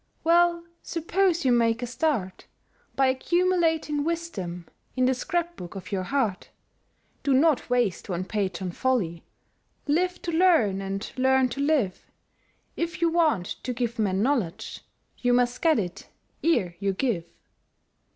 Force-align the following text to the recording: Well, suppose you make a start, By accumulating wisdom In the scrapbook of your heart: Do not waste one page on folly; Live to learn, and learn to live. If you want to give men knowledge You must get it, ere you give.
Well, 0.23 0.63
suppose 0.81 1.45
you 1.45 1.51
make 1.51 1.83
a 1.83 1.85
start, 1.85 2.47
By 2.95 3.05
accumulating 3.05 4.03
wisdom 4.03 4.67
In 4.95 5.05
the 5.05 5.13
scrapbook 5.13 5.75
of 5.75 5.91
your 5.91 6.01
heart: 6.01 6.49
Do 7.21 7.35
not 7.35 7.69
waste 7.69 8.09
one 8.09 8.25
page 8.25 8.63
on 8.63 8.71
folly; 8.71 9.23
Live 9.85 10.19
to 10.23 10.31
learn, 10.31 10.81
and 10.81 11.11
learn 11.17 11.49
to 11.49 11.59
live. 11.61 12.03
If 12.75 12.99
you 12.99 13.11
want 13.11 13.45
to 13.61 13.73
give 13.73 13.99
men 13.99 14.23
knowledge 14.23 14.81
You 15.19 15.33
must 15.33 15.61
get 15.61 15.77
it, 15.77 16.09
ere 16.43 16.75
you 16.79 16.93
give. 16.93 17.25